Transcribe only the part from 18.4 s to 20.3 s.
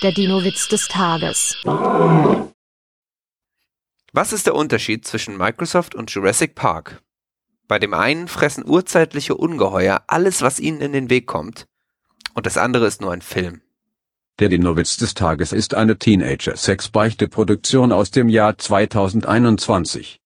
2021.